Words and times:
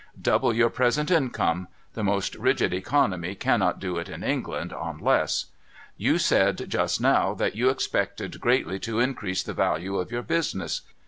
Double 0.19 0.51
your 0.51 0.69
])resent 0.71 1.11
income 1.11 1.67
—•the 1.93 2.03
most 2.03 2.33
rigid 2.33 2.73
economy 2.73 3.35
cannot 3.35 3.77
do 3.79 3.97
it 3.97 4.09
in 4.09 4.23
England 4.23 4.73
on 4.73 4.97
less. 4.97 5.45
You 5.95 6.17
said 6.17 6.65
just 6.67 6.99
now 6.99 7.35
that 7.35 7.55
you 7.55 7.69
expected 7.69 8.41
greatly 8.41 8.79
to 8.79 8.99
increase 8.99 9.43
the 9.43 9.53
value 9.53 9.97
of 9.97 10.11
your 10.11 10.23
business. 10.23 10.81